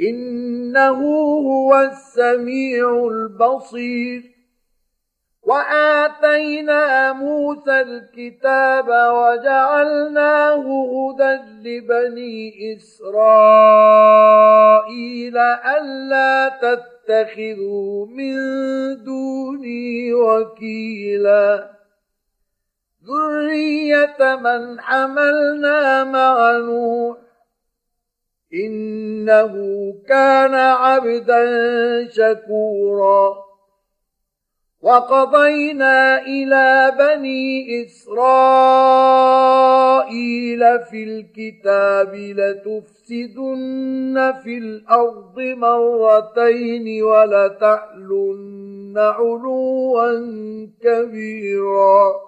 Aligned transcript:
إنه 0.00 1.00
هو 1.48 1.74
السميع 1.74 3.06
البصير. 3.06 4.22
وآتينا 5.42 7.12
موسى 7.12 7.80
الكتاب 7.80 8.88
وجعلناه 8.88 10.64
هدى 10.64 11.40
لبني 11.62 12.76
إسرائيل 12.76 13.78
ألا 15.38 16.48
تتخذوا 16.48 18.06
من 18.06 18.34
دوني 19.04 20.14
وكيلا. 20.14 21.70
ذرية 23.04 24.36
من 24.36 24.80
حملنا 24.80 26.04
مع 26.04 26.50
نوح 26.58 27.27
إنه 28.54 29.54
كان 30.08 30.54
عبدا 30.54 31.44
شكورا. 32.08 33.48
وقضينا 34.82 36.22
إلى 36.22 36.92
بني 36.98 37.82
إسرائيل 37.84 38.18
في 40.90 41.04
الكتاب 41.04 42.14
لتفسدن 42.14 43.54
في 44.42 44.58
الأرض 44.58 45.38
مرتين 45.38 47.02
ولتعلن 47.02 48.94
علوا 48.96 50.26
كبيرا. 50.82 52.27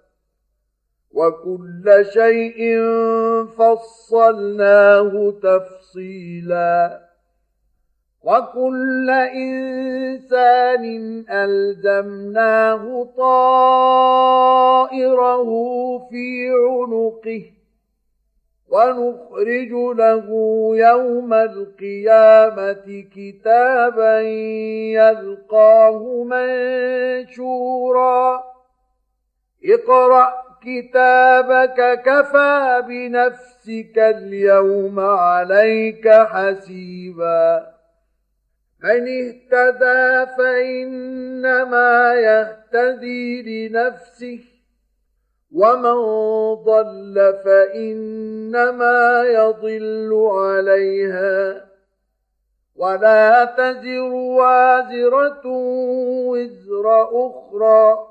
وكل 1.13 2.05
شيء 2.13 2.83
فصلناه 3.57 5.33
تفصيلا. 5.43 7.01
وكل 8.23 9.09
إنسان 9.35 10.85
ألزمناه 11.29 13.07
طائره 13.17 14.29
في 16.09 16.49
عنقه 16.49 17.43
ونخرج 18.69 19.71
له 19.97 20.27
يوم 20.73 21.33
القيامة 21.33 23.05
كتابا 23.15 24.21
يلقاه 24.91 26.23
منشورا. 27.23 28.43
اقرأ 29.65 30.40
كتابك 30.65 32.01
كفى 32.05 32.83
بنفسك 32.87 33.97
اليوم 33.97 34.99
عليك 34.99 36.09
حسيبا. 36.09 37.67
من 38.83 39.07
اهتدى 39.07 40.31
فإنما 40.37 42.13
يهتدي 42.13 43.67
لنفسه 43.69 44.39
ومن 45.55 45.97
ضل 46.53 47.33
فإنما 47.45 49.23
يضل 49.23 50.29
عليها. 50.33 51.65
ولا 52.75 53.45
تزر 53.45 54.13
وازرة 54.13 55.47
وزر 56.27 57.03
أخرى. 57.03 58.10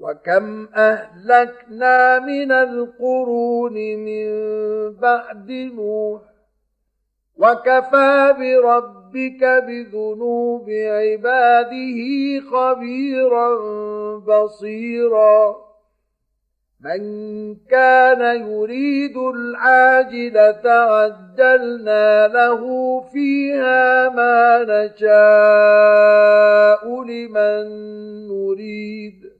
وكم 0.00 0.68
اهلكنا 0.74 2.18
من 2.18 2.52
القرون 2.52 3.74
من 3.74 4.30
بعد 4.92 5.50
نوح 5.50 6.20
وكفى 7.36 8.34
بربك 8.38 9.44
بذنوب 9.44 10.70
عباده 10.70 12.00
خبيرا 12.52 13.56
بصيرا 14.18 15.56
من 16.80 17.00
كان 17.70 18.50
يريد 18.50 19.16
العاجلة 19.16 20.70
عجلنا 20.70 22.28
له 22.28 23.00
فيها 23.00 24.08
ما 24.08 24.64
نشاء 24.68 25.10
لمن 27.04 27.68
نريد 28.28 29.39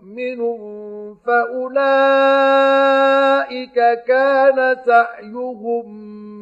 فأولئك 1.25 1.73
كان 4.07 4.77
سعيهم 4.85 5.85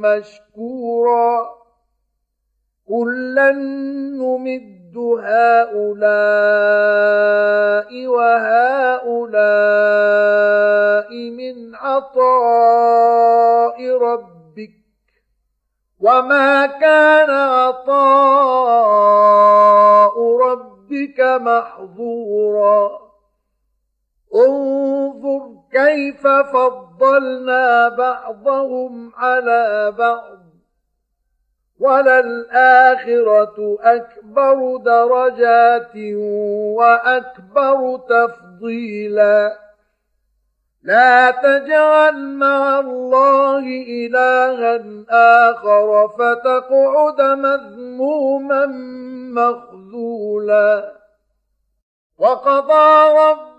مشكورا. 0.01 1.49
كلا 2.89 3.51
نمد 3.51 4.97
هؤلاء 4.97 5.89
وهؤلاء 8.07 9.29
من 11.29 11.75
عطاء 11.75 12.37
ربك. 13.97 14.71
وما 15.99 16.65
كان 16.65 17.29
عطاء 17.29 18.49
ربك 20.37 21.19
محظورا. 21.41 22.98
انظر 24.35 25.59
كيف 25.71 26.27
فضلنا 26.27 27.89
بعضهم 27.89 29.11
على 29.15 29.93
بعض 29.97 30.39
وللآخرة 31.79 33.77
أكبر 33.81 34.77
درجات 34.77 35.95
وأكبر 36.77 37.99
تفضيلا. 38.09 39.57
لا 40.83 41.31
تجعل 41.31 42.35
مع 42.35 42.79
الله 42.79 43.65
إلها 43.87 44.83
آخر 45.49 46.07
فتقعد 46.07 47.21
مذموما 47.21 48.65
مخذولا. 49.35 50.91
وقضى 52.17 53.17
رب 53.19 53.58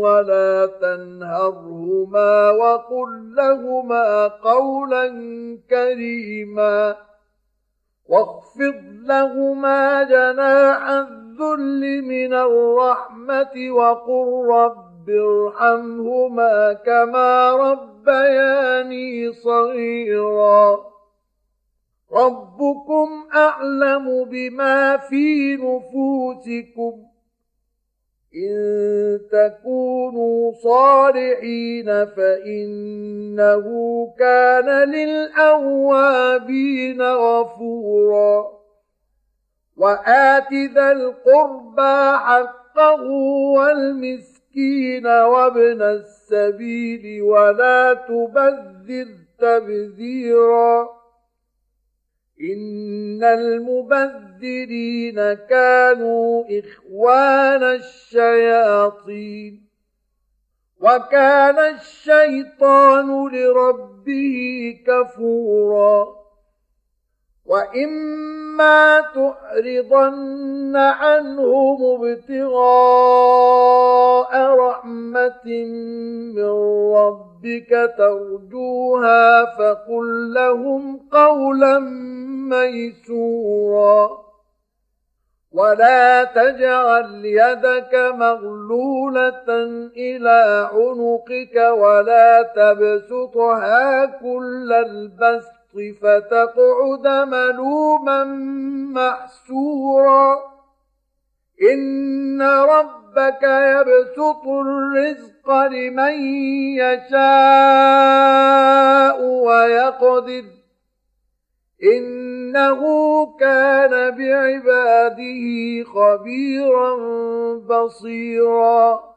ولا 0.00 0.66
تنهرهما 0.80 2.50
وقل 2.50 3.34
لهما 3.36 4.28
قولا 4.28 5.06
كريما 5.70 6.96
واخفض 8.08 8.74
لهما 9.04 10.02
جناح 10.02 10.88
الذل 10.88 12.02
من 12.02 12.34
الرحمة 12.34 13.70
وقل 13.70 14.46
رب 14.50 15.10
ارحمهما 15.10 16.72
كما 16.72 17.52
ربياني 17.52 19.32
صغيرا 19.32 20.78
ربكم 22.12 23.08
أعلم 23.34 24.24
بما 24.24 24.96
في 24.96 25.56
نفوسكم 25.56 27.15
إن 28.34 29.20
تكونوا 29.32 30.52
صالحين 30.52 31.86
فإنه 32.06 33.64
كان 34.18 34.90
للأوابين 34.90 36.22
غفورا. 37.02 38.46
وآت 39.76 40.52
ذا 40.74 40.92
القربى 40.92 42.18
حقه 42.18 43.02
والمسكين 43.56 45.06
وابن 45.06 45.82
السبيل 45.82 47.22
ولا 47.22 47.94
تبذر 47.94 49.06
تبذيرا. 49.38 50.95
إن 52.40 53.24
المبذرين 53.24 55.14
كانوا 55.32 56.44
إخوان 56.58 57.62
الشياطين 57.62 59.66
وكان 60.80 61.58
الشيطان 61.74 63.28
لربه 63.28 64.78
كفورا 64.86 66.08
وإما 67.44 68.45
تعرضن 69.14 70.76
عنهم 70.76 72.04
ابتغاء 72.04 72.56
رحمة 74.54 75.46
من 76.34 76.50
ربك 76.94 77.94
ترجوها 77.98 79.44
فقل 79.44 80.34
لهم 80.34 81.00
قولا 81.12 81.78
ميسورا. 82.50 84.26
ولا 85.56 86.24
تجعل 86.24 87.24
يدك 87.24 87.94
مغلولة 88.14 89.48
إلى 89.96 90.70
عنقك 90.72 91.56
ولا 91.78 92.42
تبسطها 92.42 94.06
كل 94.06 94.72
البسط 94.72 95.55
فتقعد 95.76 97.28
ملوما 97.28 98.24
محسورا. 98.94 100.38
إن 101.72 102.42
ربك 102.42 103.42
يبسط 103.42 104.46
الرزق 104.46 105.50
لمن 105.50 106.14
يشاء 106.76 107.16
ويقدر. 109.22 110.44
إنه 111.82 112.80
كان 113.40 114.10
بعباده 114.10 115.84
خبيرا 115.84 116.96
بصيرا. 117.54 119.15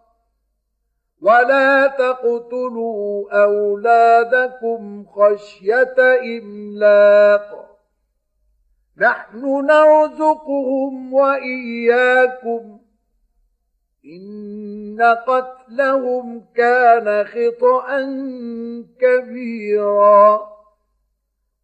ولا 1.22 1.88
تقتلوا 1.88 3.44
أولادكم 3.44 5.06
خشية 5.06 5.96
إملاق 6.40 7.70
نحن 8.98 9.66
نرزقهم 9.66 11.14
واياكم 11.14 12.80
ان 14.06 15.16
قتلهم 15.28 16.46
كان 16.56 17.26
خطا 17.26 18.02
كبيرا 19.02 20.50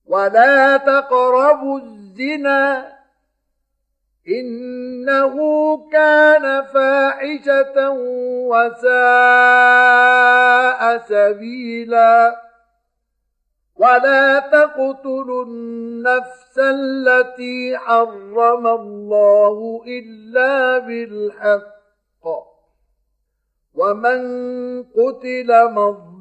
ولا 0.05 0.77
تقربوا 0.77 1.79
الزنا 1.79 2.94
إنه 4.29 5.35
كان 5.91 6.63
فاحشة 6.63 7.89
وساء 8.49 8.91
سبيلا. 10.97 12.41
ولا 13.75 14.39
تقتلوا 14.39 15.45
النفس 15.45 16.59
التي 16.59 17.77
حرم 17.77 18.67
الله 18.67 19.83
إلا 19.87 20.77
بالحق. 20.77 21.75
ومن 23.73 24.19
قتل 24.83 25.71
مظلوما 25.71 26.14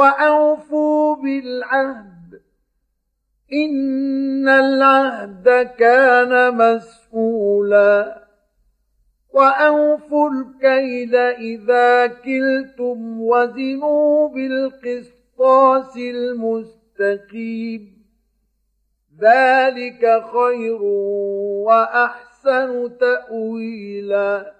وأوفوا 0.00 1.16
بالعهد. 1.16 2.40
إن 3.52 4.48
العهد 4.48 5.70
كان 5.78 6.56
مسؤولا. 6.56 8.24
وأوفوا 9.32 10.30
الكيل 10.30 11.16
إذا 11.16 12.06
كلتم 12.06 13.20
وزنوا 13.20 14.28
بالقسطاس 14.28 15.96
المستقيم. 15.96 16.80
مستقيم 17.00 18.00
ذلك 19.20 20.22
خير 20.32 20.82
وأحسن 21.64 22.98
تأويلا. 22.98 24.59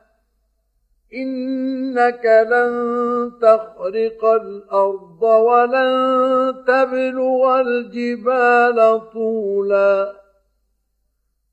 إنك 1.13 2.25
لن 2.25 3.31
تخرق 3.41 4.25
الأرض 4.25 5.23
ولن 5.23 6.53
تبلغ 6.67 7.61
الجبال 7.61 9.01
طولا. 9.13 10.13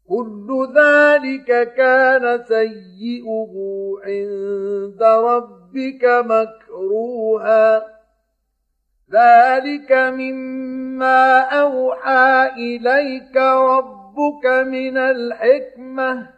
كل 0.09 0.69
ذلك 0.77 1.75
كان 1.75 2.45
سيئه 2.45 3.55
عند 4.05 5.03
ربك 5.03 6.05
مكروها. 6.05 7.83
ذلك 9.13 9.93
مما 9.93 11.41
أوحى 11.41 12.51
إليك 12.57 13.37
ربك 13.37 14.47
من 14.47 14.99
الحكمة. 14.99 16.38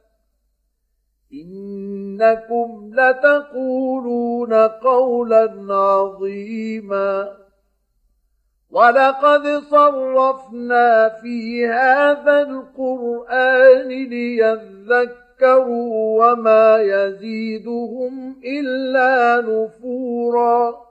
إنكم 1.33 2.91
لتقولون 2.93 4.53
قولا 4.53 5.65
عظيما 5.69 7.37
ولقد 8.71 9.47
صرفنا 9.71 11.09
في 11.09 11.67
هذا 11.67 12.41
القرآن 12.41 13.87
ليذكروا 13.87 15.21
وما 16.25 16.77
يزيدهم 16.77 18.35
إلا 18.45 19.41
نفورا 19.41 20.90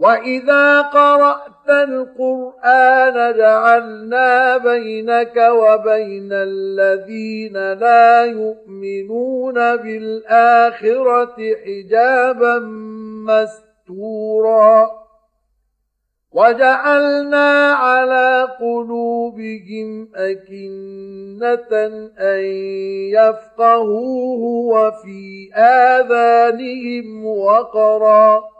واذا 0.00 0.80
قرات 0.80 1.68
القران 1.68 3.36
جعلنا 3.36 4.56
بينك 4.56 5.36
وبين 5.36 6.28
الذين 6.32 7.72
لا 7.72 8.24
يؤمنون 8.24 9.54
بالاخره 9.76 11.36
حجابا 11.64 12.58
مستورا 13.28 14.90
وجعلنا 16.32 17.72
على 17.72 18.48
قلوبهم 18.60 20.08
اكنه 20.14 21.72
ان 22.18 22.40
يفقهوه 23.12 24.40
وفي 24.74 25.50
اذانهم 25.54 27.26
وقرا 27.26 28.59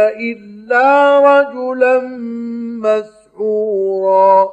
إلا 0.00 1.18
رجلا 1.18 1.98
مسحورا. 2.82 4.48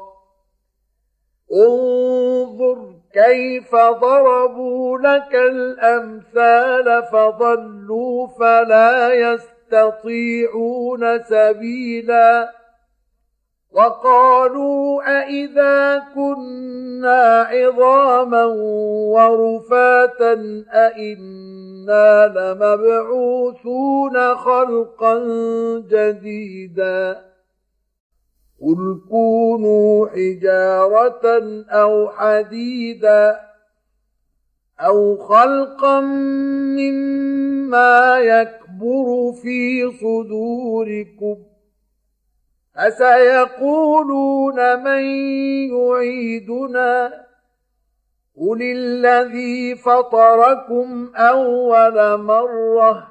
انظر 1.53 2.93
كيف 3.13 3.75
ضربوا 3.75 4.97
لك 4.97 5.35
الأمثال 5.35 7.03
فضلوا 7.11 8.27
فلا 8.27 9.13
يستطيعون 9.13 11.23
سبيلا. 11.23 12.51
وقالوا 13.71 15.21
أإذا 15.21 16.03
كنا 16.15 17.47
عظاما 17.49 18.45
ورفاتا 19.15 20.33
أإنا 20.73 21.54
لمبعوثون 22.27 24.15
خلقا 24.35 25.19
جديدا. 25.79 27.25
قل 28.61 29.01
كونوا 29.09 30.07
حجارة 30.07 31.39
أو 31.69 32.09
حديدا 32.09 33.39
أو 34.79 35.17
خلقا 35.17 35.99
مما 36.79 38.19
يكبر 38.19 39.33
في 39.41 39.91
صدوركم. 39.91 41.37
فسيقولون 42.75 44.83
من 44.83 45.03
يعيدنا؟ 45.75 47.24
قل 48.37 48.61
الذي 48.61 49.75
فطركم 49.75 51.11
أول 51.15 52.21
مرة 52.21 53.07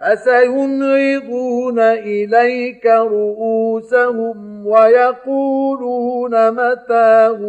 فسينغضون 0.00 1.78
إليك 1.80 2.86
رؤوسهم 2.86 4.66
ويقولون 4.66 6.50
متاه 6.50 7.40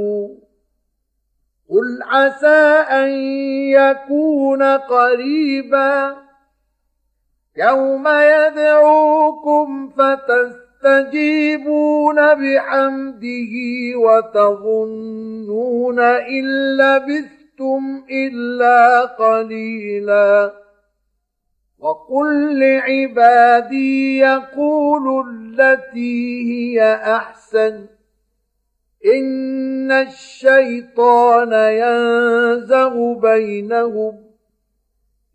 قل 1.70 2.04
عسى 2.04 2.86
أن 2.90 3.10
يكون 3.72 4.64
قريبا 4.64 6.16
يوم 7.58 8.08
يدعوكم 8.08 9.90
فتستجيبون 9.90 10.67
بحمده 12.34 13.54
وتظنون 13.96 16.00
إن 16.00 16.78
لبثتم 16.78 18.04
إلا 18.12 19.02
قليلاً. 19.02 20.54
وقل 21.80 22.60
لعبادي 22.60 24.18
يقولوا 24.18 25.24
التي 25.24 26.54
هي 26.54 26.94
أحسن. 26.94 27.86
إن 29.16 29.92
الشيطان 29.92 31.54
ينزغ 31.54 33.14
بينهم 33.14 34.27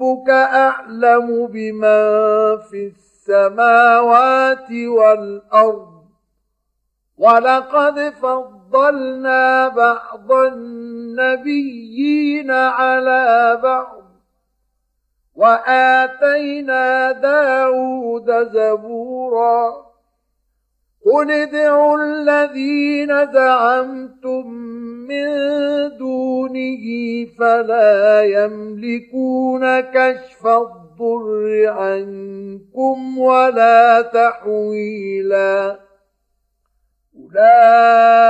وربك 0.00 0.30
أعلم 0.30 1.46
بمن 1.46 2.58
في 2.58 2.92
السماوات 2.96 4.70
والأرض. 4.70 6.00
ولقد 7.18 8.00
فضلنا 8.22 9.68
بعض 9.68 10.32
النبيين 10.32 11.70
على 12.50 13.60
بعض. 13.62 14.02
وآتينا 15.34 17.12
داود 17.12 18.48
زبورا. 18.52 19.90
قل 21.06 21.30
ادعوا 21.30 21.98
الذين 21.98 23.32
زعمتم 23.32 24.46
من 25.10 25.26
دونه 25.98 26.84
فلا 27.38 28.22
يملكون 28.22 29.80
كشف 29.80 30.46
الضر 30.46 31.66
عنكم 31.66 33.18
ولا 33.18 34.02
تحويلا. 34.02 35.78
أولئك 37.16 38.29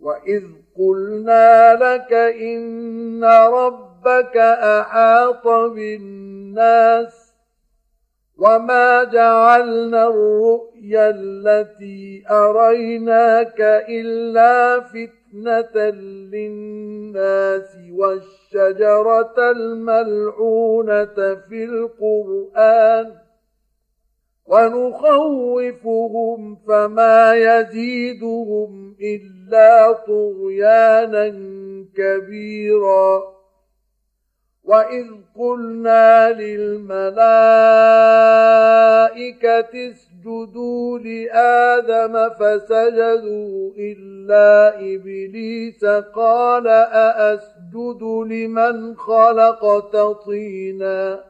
وإذ 0.00 0.44
قلنا 0.78 1.74
لك 1.74 2.12
إن 2.12 3.24
ربك 3.24 4.36
أحاط 4.36 5.48
بالناس 5.48 7.30
وما 8.38 9.04
جعلنا 9.04 10.08
الرؤيا 10.08 11.10
التي 11.10 12.24
أريناك 12.30 13.60
إلا 13.88 14.80
فتنة 14.80 15.90
للناس 16.32 17.76
والشجرة 17.92 19.50
الملعونة 19.50 21.34
في 21.48 21.64
القرآن 21.64 23.12
ونخوفهم 24.50 26.40
فما 26.68 27.34
يزيدهم 27.34 28.96
إلا 29.00 29.92
طغيانا 29.92 31.28
كبيرا. 31.96 33.22
وإذ 34.64 35.06
قلنا 35.38 36.32
للملائكة 36.32 37.10
اسجدوا 39.90 40.98
لآدم 40.98 42.28
فسجدوا 42.28 43.72
إلا 43.78 44.74
إبليس 44.78 45.84
قال 46.14 46.68
أأسجد 46.68 48.02
لمن 48.02 48.96
خلقت 48.96 49.96
طينا. 50.26 51.29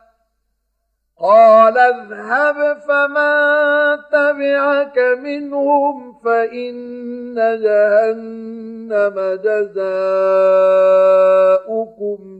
قال 1.21 1.77
اذهب 1.77 2.79
فمن 2.87 3.97
تبعك 4.11 4.97
منهم 4.97 6.13
فإن 6.25 7.35
جهنم 7.35 9.15
جزاؤكم 9.43 9.81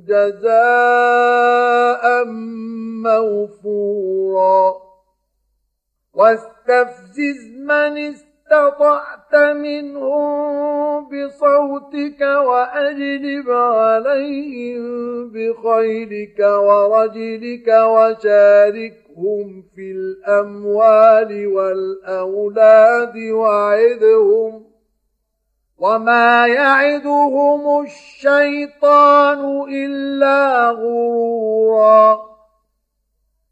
جزاء 0.07 2.03
موفورا. 3.05 4.73
واستفزز 6.13 7.39
من 7.57 7.97
استطعت 8.51 9.35
منهم 9.35 11.09
بصوتك 11.09 12.21
وأجلب 12.21 13.49
عليهم 13.49 14.81
بخيلك 15.31 16.39
ورجلك 16.39 17.67
وشاركهم 17.67 19.63
في 19.75 19.91
الأموال 19.91 21.47
والأولاد 21.47 23.17
وعدهم 23.17 24.63
وما 25.77 26.47
يعدهم 26.47 27.83
الشيطان 27.85 29.69
إلا 29.69 30.69
غرورا 30.69 32.30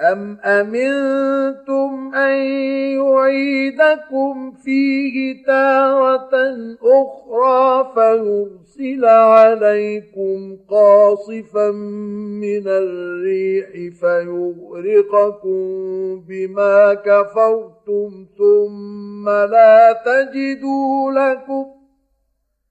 أم 0.00 0.38
أمنتم 0.44 2.14
أن 2.14 2.34
يعيدكم 2.96 4.52
فيه 4.64 5.44
تارة 5.46 6.30
أخرى 6.82 7.92
فيرسل 7.94 9.04
عليكم 9.04 10.56
قاصفا 10.68 11.70
من 12.40 12.62
الريح 12.66 13.70
فيغرقكم 14.00 15.60
بما 16.28 16.94
كفرتم 16.94 18.26
ثم 18.38 19.28
لا 19.28 20.02
تجدوا 20.06 21.12
لكم 21.12 21.79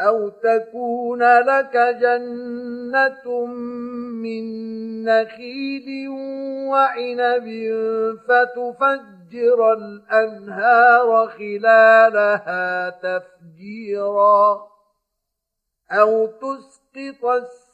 أو 0.00 0.28
تكون 0.28 1.22
لك 1.22 1.76
جنة 1.76 3.46
من 4.22 4.44
نخيل 5.04 6.08
وعنب 6.68 7.46
فتفجر 8.28 9.72
الأنهار 9.72 11.26
خلالها 11.28 12.90
تفجيرا 12.90 14.68
أو 15.92 16.26
تسقط 16.26 17.24
السماء 17.24 17.73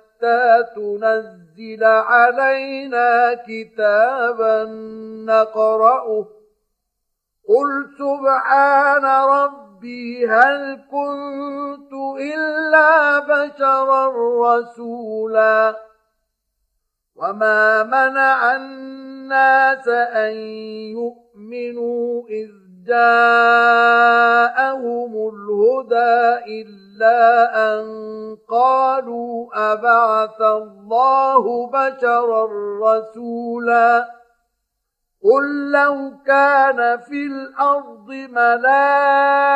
تنزل 0.75 1.83
علينا 1.83 3.33
كتابا 3.33 4.63
نقرأه. 5.25 6.27
قل 7.47 7.85
سبحان 7.97 9.05
ربي 9.05 10.27
هل 10.27 10.81
كنت 10.91 11.93
إلا 12.19 13.19
بشرا 13.19 14.11
رسولا؟ 14.41 15.75
وما 17.15 17.83
منع 17.83 18.55
الناس 18.55 19.87
أن 19.87 20.33
يؤمنوا 20.91 22.27
إذ 22.29 22.70
جاءهم 22.87 24.51
الهدى 25.33 26.21
إلا 26.61 27.19
أن 27.73 27.85
قالوا 28.49 29.49
أبعث 29.73 30.41
الله 30.41 31.67
بشرا 31.67 32.47
رسولا 32.81 34.21
قل 35.23 35.71
لو 35.71 36.11
كان 36.25 36.99
في 36.99 37.25
الأرض 37.25 38.09
ملائكة 38.09 39.53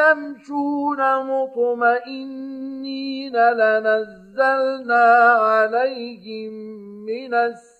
يمشون 0.00 1.26
مطمئنين 1.26 2.70
لنزلنا 3.36 5.32
عليهم 5.32 6.52
من 7.06 7.34
السماء 7.34 7.79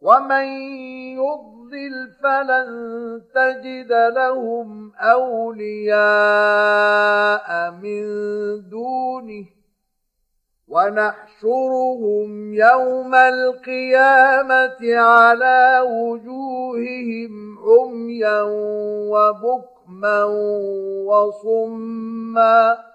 ومن 0.00 0.44
يضلل 1.20 2.10
فلن 2.22 2.70
تجد 3.34 3.92
لهم 3.92 4.92
اولياء 4.96 6.00
من 7.70 8.02
دونه 8.68 9.44
ونحشرهم 10.68 12.54
يوم 12.54 13.14
القيامة 13.14 14.96
على 14.96 15.80
وجوههم 15.86 17.58
عميا 17.58 18.42
وبكما 19.12 20.24
وصما 21.06 22.89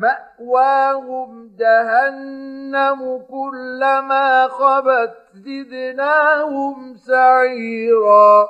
مأواهم 0.00 1.50
جهنم 1.58 3.22
كلما 3.30 4.48
خبت 4.48 5.14
زدناهم 5.34 6.96
سعيرا. 6.96 8.48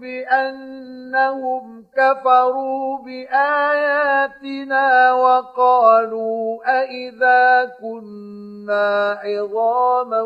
بأنهم 0.00 1.85
كفروا 1.96 2.98
بآياتنا 2.98 4.86
وقالوا 5.12 6.58
أإذا 6.66 7.72
كنا 7.80 9.18
عظاما 9.24 10.20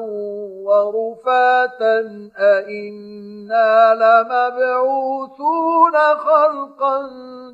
ورفاتا 0.64 2.30
أإنا 2.38 3.94
لمبعوثون 3.94 5.92
خلقا 5.96 7.10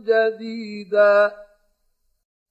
جديدا 0.06 1.32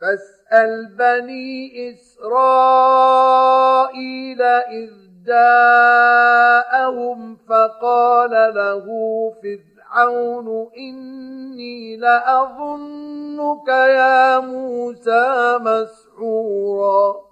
فاسأل 0.00 0.96
بني 0.98 1.90
إسرائيل 1.90 2.82
إذ 4.42 4.90
جاءهم 5.26 7.18
فقال 7.48 8.30
له 8.30 8.86
فرعون 9.42 10.70
إني 10.78 11.96
لأظنك 11.96 13.68
يا 13.68 14.38
موسى 14.38 15.58
مسحورا. 15.60 17.26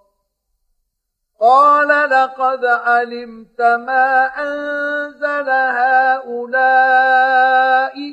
قال 1.40 1.88
لقد 2.11 2.64
علمت 2.64 3.61
ما 3.61 4.27
أنزل 4.27 5.50
هؤلاء 5.50 6.94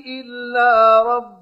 إلا 0.08 1.02
رب 1.02 1.42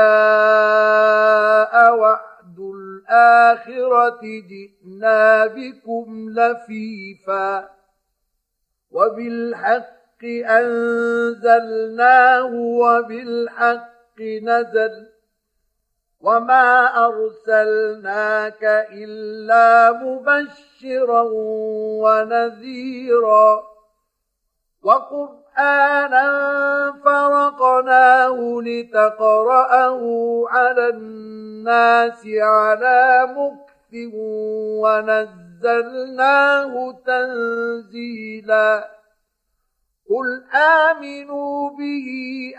وعد 1.97 2.59
الآخرة 2.59 4.19
جئنا 4.23 5.47
بكم 5.47 6.29
لفيفا 6.29 7.69
وبالحق 8.91 10.23
أنزلناه 10.49 12.53
وبالحق 12.53 14.21
نزل 14.21 15.07
وما 16.21 17.05
ارسلناك 17.05 18.63
الا 18.91 19.91
مبشرا 19.91 21.21
ونذيرا 22.03 23.63
وقرانا 24.83 26.27
فرقناه 27.05 28.61
لتقراه 28.61 30.01
على 30.49 30.89
الناس 30.89 32.27
على 32.27 33.27
مكث 33.37 33.93
ونزلناه 35.63 36.73
تنزيلا 37.05 38.89
قل 40.09 40.43
امنوا 40.55 41.69
به 41.69 42.07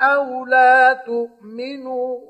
أو 0.00 0.46
لا 0.46 0.92
تؤمنوا 0.92 2.29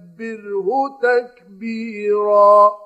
وكبره 0.21 0.99
تكبيرا 1.01 2.80